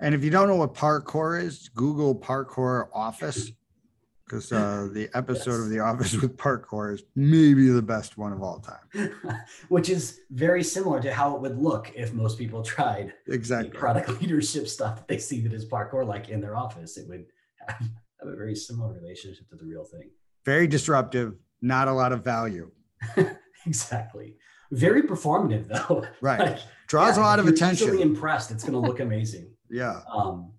[0.01, 3.53] And if you don't know what parkour is, Google parkour office
[4.25, 5.61] because uh, the episode yes.
[5.61, 9.13] of The Office with parkour is maybe the best one of all time.
[9.69, 14.09] Which is very similar to how it would look if most people tried exactly product
[14.23, 16.97] leadership stuff that they see that is parkour like in their office.
[16.97, 17.27] It would
[17.69, 17.81] have,
[18.21, 20.11] have a very similar relationship to the real thing.
[20.47, 22.71] Very disruptive, not a lot of value.
[23.67, 24.37] exactly.
[24.71, 26.05] Very performative though.
[26.21, 26.39] Right.
[26.41, 27.91] Like, Draws yeah, a lot of attention.
[27.91, 28.51] Really impressed.
[28.51, 29.51] It's going to look amazing.
[29.71, 30.01] yeah.
[30.11, 30.53] Um,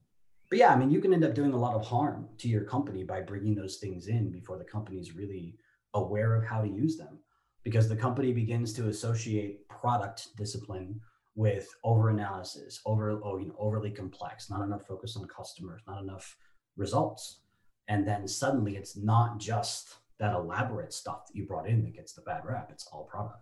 [0.50, 2.64] but yeah, I mean, you can end up doing a lot of harm to your
[2.64, 5.56] company by bringing those things in before the company is really
[5.94, 7.20] aware of how to use them
[7.64, 11.00] because the company begins to associate product discipline
[11.36, 16.02] with over analysis over oh, you know overly complex not enough focus on customers not
[16.02, 16.36] enough
[16.78, 17.42] results
[17.88, 22.14] and then suddenly it's not just that elaborate stuff that you brought in that gets
[22.14, 23.40] the bad rap it's all product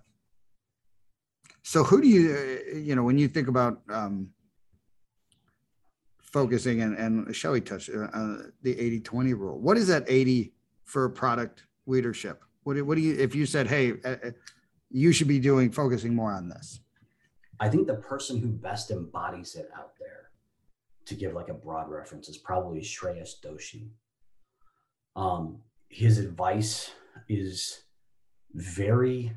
[1.67, 4.29] so who do you you know when you think about um,
[6.37, 9.59] focusing and, and Shelly touched uh, uh the 80 20 rule.
[9.59, 10.53] What is that 80
[10.83, 12.43] for product leadership?
[12.63, 14.31] What do, what do you, if you said, hey, uh, uh,
[14.89, 16.79] you should be doing focusing more on this?
[17.59, 20.29] I think the person who best embodies it out there,
[21.05, 23.87] to give like a broad reference, is probably Shreyas Doshi.
[25.15, 26.91] Um, his advice
[27.29, 27.83] is
[28.53, 29.31] very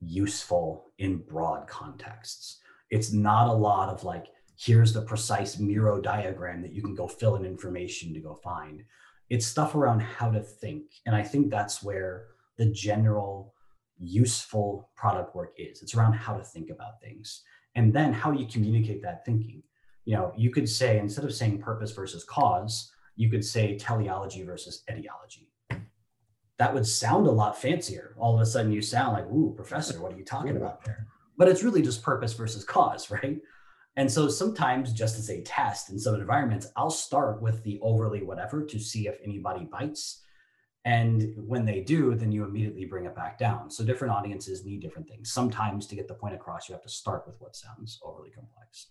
[0.00, 2.60] useful in broad contexts.
[2.90, 4.26] It's not a lot of like,
[4.58, 8.82] here's the precise Miro diagram that you can go fill in information to go find.
[9.28, 10.84] It's stuff around how to think.
[11.04, 13.54] And I think that's where the general
[13.98, 15.82] useful product work is.
[15.82, 17.42] It's around how to think about things.
[17.74, 19.62] And then how you communicate that thinking?
[20.04, 24.44] You know, you could say, instead of saying purpose versus cause, you could say teleology
[24.44, 25.50] versus etiology.
[26.58, 28.14] That would sound a lot fancier.
[28.18, 31.06] All of a sudden, you sound like, ooh, professor, what are you talking about there?
[31.36, 33.38] But it's really just purpose versus cause, right?
[33.96, 38.22] And so sometimes just as a test in some environments, I'll start with the overly
[38.22, 40.22] whatever to see if anybody bites.
[40.84, 43.70] And when they do, then you immediately bring it back down.
[43.70, 45.32] So different audiences need different things.
[45.32, 48.88] Sometimes to get the point across, you have to start with what sounds overly complex.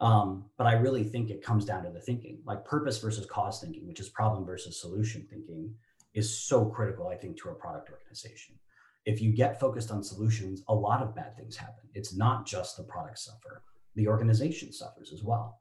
[0.00, 3.60] Um, but I really think it comes down to the thinking, like purpose versus cause
[3.60, 5.72] thinking, which is problem versus solution thinking,
[6.14, 8.58] is so critical, I think, to a product organization.
[9.04, 11.88] If you get focused on solutions, a lot of bad things happen.
[11.94, 13.62] It's not just the product suffer
[13.94, 15.60] the organization suffers as well.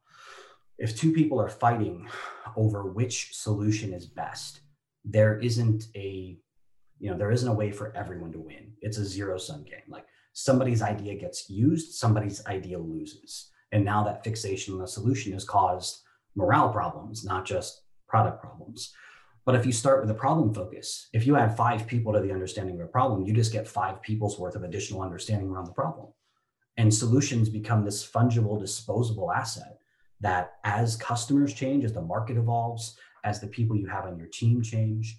[0.78, 2.08] If two people are fighting
[2.56, 4.62] over which solution is best,
[5.04, 6.38] there isn't a
[7.00, 8.74] you know there isn't a way for everyone to win.
[8.82, 9.88] It's a zero sum game.
[9.88, 13.50] Like somebody's idea gets used, somebody's idea loses.
[13.72, 16.02] And now that fixation on the solution has caused
[16.36, 18.94] morale problems, not just product problems.
[19.46, 22.32] But if you start with a problem focus, if you add five people to the
[22.32, 25.72] understanding of a problem, you just get five people's worth of additional understanding around the
[25.72, 26.08] problem.
[26.78, 29.80] And solutions become this fungible disposable asset
[30.20, 34.28] that as customers change as the market evolves as the people you have on your
[34.28, 35.18] team change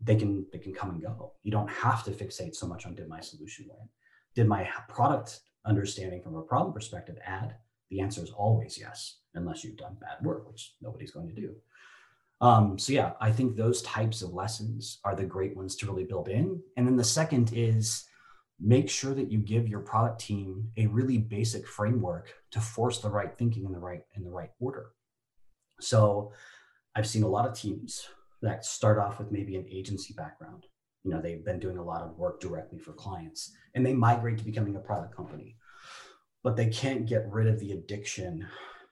[0.00, 1.32] they can they can come and go.
[1.42, 3.88] You don't have to fixate so much on did my solution win?
[4.34, 7.56] Did my product understanding from a problem perspective add?
[7.90, 11.54] The answer is always yes unless you've done bad work which nobody's going to do
[12.40, 16.04] um, so yeah i think those types of lessons are the great ones to really
[16.04, 16.60] build in.
[16.76, 18.04] And then the second is
[18.60, 23.10] make sure that you give your product team a really basic framework to force the
[23.10, 24.90] right thinking in the right in the right order.
[25.80, 26.32] So
[26.94, 28.06] i've seen a lot of teams
[28.42, 30.66] that start off with maybe an agency background.
[31.04, 34.38] You know they've been doing a lot of work directly for clients and they migrate
[34.38, 35.56] to becoming a product company
[36.42, 38.46] but they can't get rid of the addiction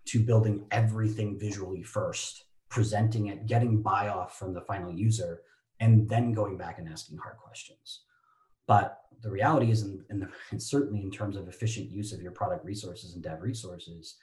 [0.07, 5.41] to building everything visually first presenting it getting buy off from the final user
[5.81, 8.01] and then going back and asking hard questions
[8.67, 12.21] but the reality is, in, in the, and certainly in terms of efficient use of
[12.21, 14.17] your product resources and dev resources,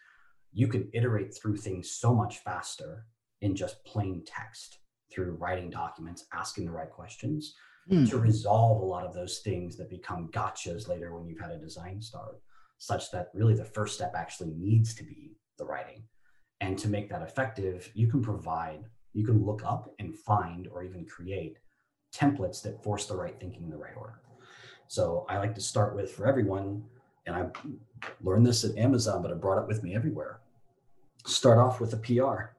[0.54, 3.06] you can iterate through things so much faster
[3.42, 4.80] in just plain text
[5.12, 7.56] through writing documents, asking the right questions
[7.90, 8.10] mm.
[8.10, 11.58] to resolve a lot of those things that become gotchas later when you've had a
[11.58, 12.42] design start,
[12.78, 16.04] such that really the first step actually needs to be the writing.
[16.62, 20.84] And to make that effective, you can provide, you can look up and find or
[20.84, 21.58] even create
[22.16, 24.20] templates that force the right thinking in the right order.
[24.88, 26.84] So I like to start with for everyone,
[27.26, 27.48] and I
[28.22, 30.40] learned this at Amazon, but I brought it with me everywhere.
[31.26, 32.54] Start off with a PR.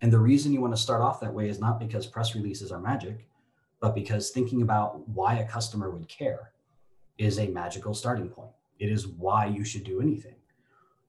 [0.00, 2.72] And the reason you want to start off that way is not because press releases
[2.72, 3.26] are magic,
[3.80, 6.52] but because thinking about why a customer would care
[7.18, 8.50] is a magical starting point.
[8.78, 10.34] It is why you should do anything.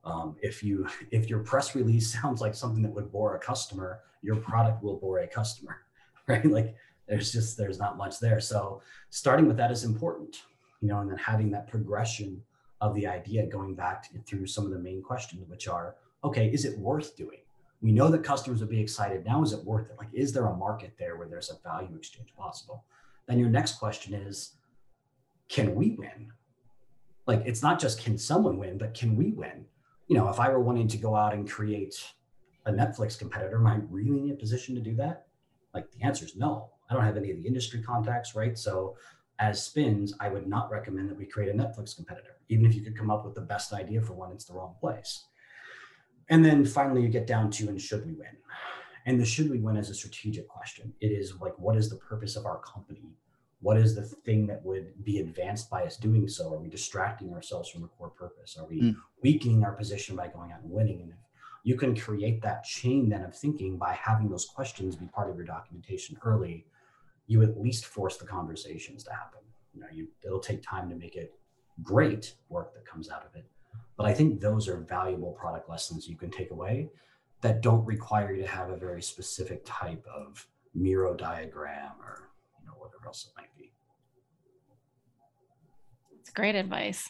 [0.05, 4.01] Um, if you if your press release sounds like something that would bore a customer,
[4.21, 5.81] your product will bore a customer,
[6.27, 6.45] right?
[6.45, 6.75] Like
[7.07, 8.39] there's just there's not much there.
[8.39, 10.43] So starting with that is important
[10.85, 12.41] you know, and then having that progression
[12.81, 16.47] of the idea going back to, through some of the main questions, which are, okay,
[16.47, 17.39] is it worth doing?
[17.81, 19.25] We know that customers would be excited.
[19.25, 19.97] Now, is it worth it?
[19.97, 22.83] Like, is there a market there where there's a value exchange possible?
[23.27, 24.51] Then your next question is,
[25.49, 26.31] can we win?
[27.25, 29.65] Like, it's not just can someone win, but can we win?
[30.07, 31.95] You know, if I were wanting to go out and create
[32.65, 35.27] a Netflix competitor, am I really in a position to do that?
[35.73, 36.69] Like, the answer is no.
[36.89, 38.57] I don't have any of the industry contacts, right?
[38.57, 38.97] So,
[39.39, 42.37] as spins, I would not recommend that we create a Netflix competitor.
[42.49, 44.75] Even if you could come up with the best idea for one, it's the wrong
[44.79, 45.25] place.
[46.29, 48.37] And then finally, you get down to and should we win?
[49.05, 50.93] And the should we win is a strategic question.
[51.01, 53.13] It is like, what is the purpose of our company?
[53.61, 56.53] What is the thing that would be advanced by us doing so?
[56.53, 58.57] Are we distracting ourselves from a core purpose?
[58.59, 58.95] Are we mm.
[59.23, 61.01] weakening our position by going out and winning?
[61.01, 61.13] And
[61.63, 65.35] you can create that chain then of thinking by having those questions be part of
[65.35, 66.65] your documentation early,
[67.27, 69.39] you at least force the conversations to happen.
[69.73, 71.33] You know, you, it'll take time to make it
[71.81, 73.45] great work that comes out of it.
[73.97, 76.89] But I think those are valuable product lessons you can take away
[77.41, 82.29] that don't require you to have a very specific type of Miro diagram or
[82.85, 83.71] whatever else it might be.
[86.19, 87.09] It's great advice.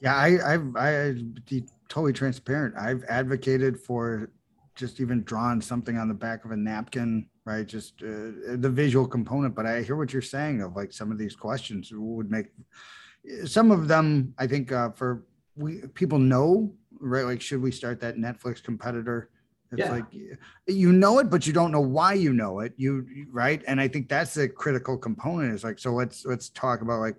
[0.00, 1.14] Yeah, I, I've I
[1.48, 2.76] be totally transparent.
[2.76, 4.30] I've advocated for
[4.76, 7.66] just even drawing something on the back of a napkin, right?
[7.66, 9.56] Just uh, the visual component.
[9.56, 12.46] But I hear what you're saying of like some of these questions would make
[13.44, 15.24] some of them, I think, uh, for
[15.56, 17.24] we people know, right?
[17.24, 19.30] Like, should we start that Netflix competitor?
[19.72, 19.92] It's yeah.
[19.92, 20.04] like
[20.66, 22.72] you know it, but you don't know why you know it.
[22.76, 25.54] You right, and I think that's a critical component.
[25.54, 25.92] Is like so.
[25.92, 27.16] Let's let's talk about like,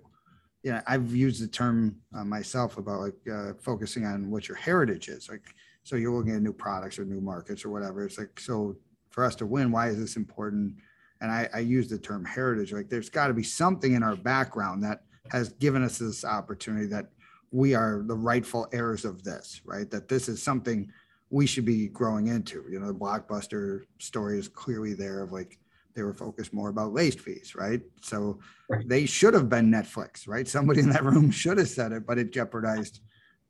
[0.64, 4.56] you know, I've used the term uh, myself about like uh, focusing on what your
[4.56, 5.28] heritage is.
[5.28, 5.42] Like,
[5.84, 8.04] so you're looking at new products or new markets or whatever.
[8.04, 8.76] It's like so
[9.10, 9.70] for us to win.
[9.70, 10.74] Why is this important?
[11.20, 12.72] And I, I use the term heritage.
[12.72, 16.86] Like, there's got to be something in our background that has given us this opportunity
[16.86, 17.10] that
[17.52, 19.90] we are the rightful heirs of this, right?
[19.90, 20.90] That this is something
[21.30, 22.64] we should be growing into.
[22.68, 25.58] You know, the blockbuster story is clearly there of like
[25.94, 27.80] they were focused more about late fees, right?
[28.00, 28.88] So right.
[28.88, 30.46] they should have been Netflix, right?
[30.46, 33.00] Somebody in that room should have said it, but it jeopardized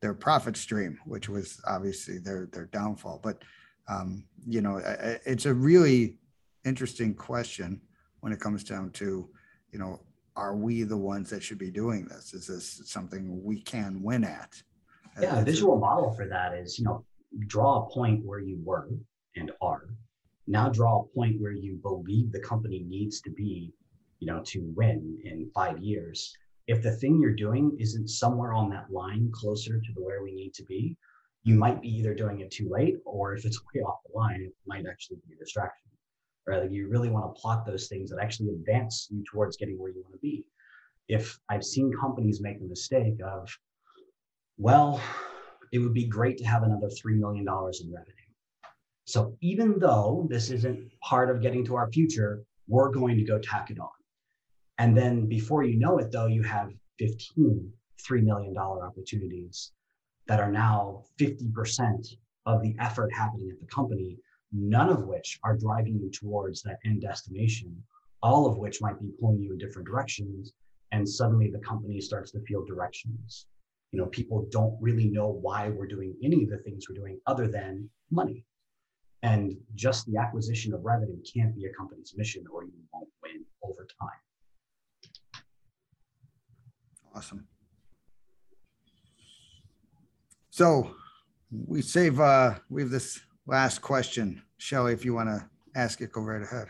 [0.01, 3.19] their profit stream, which was obviously their their downfall.
[3.23, 3.43] But
[3.87, 4.81] um, you know,
[5.25, 6.17] it's a really
[6.63, 7.81] interesting question
[8.21, 9.27] when it comes down to,
[9.71, 9.99] you know,
[10.35, 12.33] are we the ones that should be doing this?
[12.33, 14.61] Is this something we can win at?
[15.19, 17.03] Yeah, a visual model for that is, you know,
[17.47, 18.89] draw a point where you were
[19.35, 19.89] and are.
[20.47, 23.73] Now draw a point where you believe the company needs to be,
[24.19, 26.35] you know, to win in five years.
[26.67, 30.33] If the thing you're doing isn't somewhere on that line closer to the where we
[30.33, 30.97] need to be,
[31.43, 34.41] you might be either doing it too late or if it's way off the line,
[34.41, 35.91] it might actually be a distraction
[36.47, 36.69] right?
[36.69, 40.01] You really want to plot those things that actually advance you towards getting where you
[40.01, 40.45] want to be.
[41.07, 43.49] If I've seen companies make the mistake of,
[44.57, 45.01] well,
[45.71, 48.15] it would be great to have another $3 million in revenue.
[49.05, 53.39] So even though this isn't part of getting to our future, we're going to go
[53.39, 53.89] tack it on.
[54.77, 59.71] And then before you know it, though, you have 15 $3 million opportunities
[60.27, 62.15] that are now 50%
[62.47, 64.17] of the effort happening at the company
[64.51, 67.81] none of which are driving you towards that end destination,
[68.21, 70.53] all of which might be pulling you in different directions.
[70.91, 73.45] And suddenly the company starts to feel directions.
[73.91, 77.19] You know, people don't really know why we're doing any of the things we're doing
[77.27, 78.45] other than money.
[79.23, 83.45] And just the acquisition of revenue can't be a company's mission or you won't win
[83.63, 85.43] over time.
[87.13, 87.47] Awesome.
[90.49, 90.95] So
[91.51, 94.41] we save uh we have this last question.
[94.57, 96.67] Shelly, if you want to ask it, go right ahead.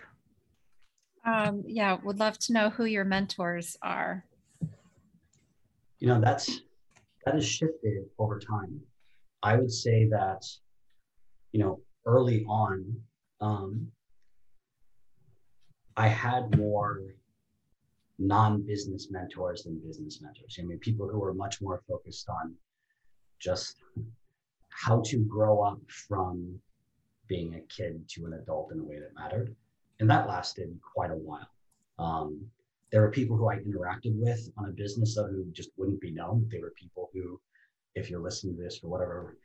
[1.24, 4.26] Um, yeah, would love to know who your mentors are.
[6.00, 6.62] You know, that's
[7.26, 8.80] that has shifted over time.
[9.44, 10.44] I would say that,
[11.52, 12.96] you know, early on,
[13.40, 13.88] um,
[15.98, 17.02] I had more
[18.20, 20.58] non-business mentors than business mentors.
[20.60, 22.56] I mean, people who were much more focused on
[23.40, 23.78] just
[24.70, 26.60] how to grow up from
[27.28, 29.56] being a kid to an adult in a way that mattered.
[30.00, 31.50] And that lasted quite a while.
[32.00, 32.46] Um,
[32.92, 36.12] there were people who I interacted with on a business of who just wouldn't be
[36.12, 36.48] known.
[36.52, 37.40] They were people who,
[37.96, 39.38] if you're listening to this for whatever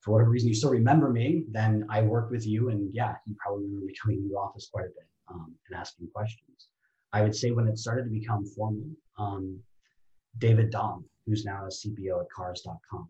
[0.00, 3.34] for whatever reason you still remember me, then I worked with you, and yeah, you
[3.38, 6.68] probably remember me coming to your office quite a bit um, and asking questions.
[7.12, 8.84] I would say when it started to become formal,
[9.18, 9.58] um,
[10.38, 13.08] David Dom, who's now a CPO at Cars.com,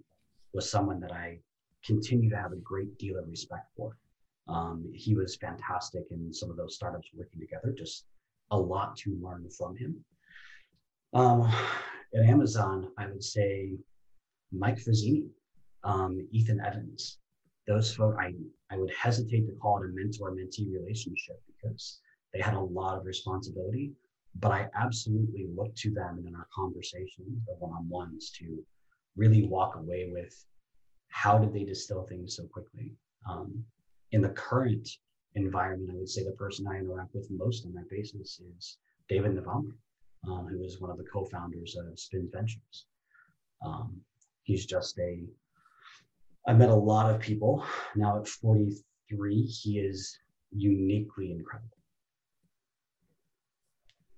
[0.54, 1.38] was someone that I
[1.84, 3.96] continue to have a great deal of respect for.
[4.48, 8.06] Um, he was fantastic in some of those startups working together, just
[8.50, 9.96] a lot to learn from him.
[11.14, 11.50] Um,
[12.14, 13.76] at Amazon, I would say
[14.52, 15.28] Mike Frazzini,
[15.84, 17.18] um, Ethan Evans,
[17.66, 18.32] those folks, I,
[18.70, 22.00] I would hesitate to call it a mentor mentee relationship because
[22.32, 23.92] they had a lot of responsibility.
[24.40, 28.62] But I absolutely look to them in our conversations, the one on ones, to
[29.16, 30.44] really walk away with
[31.08, 32.92] how did they distill things so quickly.
[33.28, 33.64] Um,
[34.12, 34.88] in the current
[35.34, 39.34] environment, I would say the person I interact with most on that basis is David
[39.34, 39.74] November,
[40.26, 42.86] um, who is one of the co-founders of Spin Ventures.
[43.64, 44.00] Um,
[44.42, 45.24] he's just a
[46.46, 47.62] I've met a lot of people.
[47.94, 50.18] Now at 43, he is
[50.50, 51.76] uniquely incredible.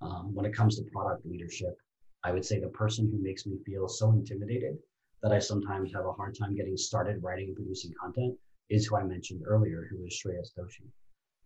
[0.01, 1.77] Um, when it comes to product leadership,
[2.23, 4.79] I would say the person who makes me feel so intimidated
[5.23, 8.39] that I sometimes have a hard time getting started writing and producing content
[8.69, 10.87] is who I mentioned earlier, who is Shreyas Doshi.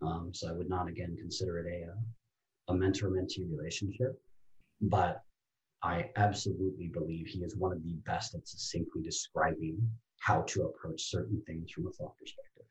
[0.05, 4.21] Um, so I would not again consider it a, a mentor-mentee relationship,
[4.81, 5.21] but
[5.83, 9.77] I absolutely believe he is one of the best at succinctly describing
[10.19, 12.65] how to approach certain things from a thought perspective.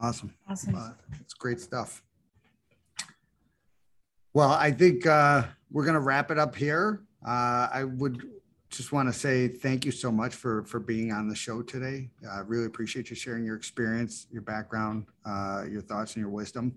[0.00, 0.32] Awesome.
[0.48, 0.74] Awesome.
[0.74, 2.02] Uh, It's great stuff.
[4.34, 7.02] Well, I think uh, we're going to wrap it up here.
[7.26, 8.22] Uh, I would
[8.70, 12.10] just want to say thank you so much for for being on the show today.
[12.30, 16.76] I really appreciate you sharing your experience, your background, uh, your thoughts, and your wisdom.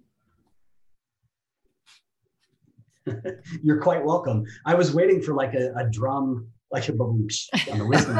[3.64, 4.46] You're quite welcome.
[4.66, 8.16] I was waiting for like a, a drum, like a baboosh on the wisdom.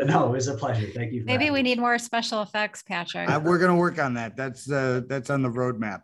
[0.00, 0.88] no, it was a pleasure.
[0.92, 1.20] Thank you.
[1.20, 1.62] for Maybe we me.
[1.62, 3.30] need more special effects, Patrick.
[3.30, 4.36] Uh, we're going to work on that.
[4.36, 6.02] That's uh, that's on the roadmap.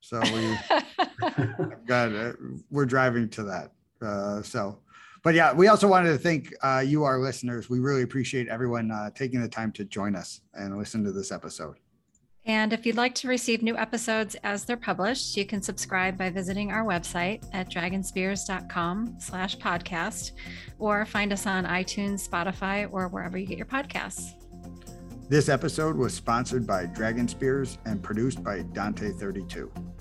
[0.00, 0.56] So we
[1.86, 2.32] got uh,
[2.70, 3.70] we're driving to that.
[4.04, 4.78] Uh, so,
[5.22, 7.70] but yeah, we also wanted to thank uh, you, our listeners.
[7.70, 11.32] We really appreciate everyone uh, taking the time to join us and listen to this
[11.32, 11.76] episode.
[12.46, 16.28] And if you'd like to receive new episodes as they're published, you can subscribe by
[16.28, 20.32] visiting our website at dragonspears.com slash podcast
[20.78, 24.32] or find us on iTunes, Spotify, or wherever you get your podcasts.
[25.30, 29.93] This episode was sponsored by Dragon Spears and produced by Dante32.